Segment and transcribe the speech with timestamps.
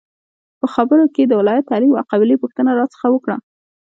[0.59, 3.37] په خبرو کې یې د ولایت، تعلیم او قبیلې پوښتنه راڅخه وکړه.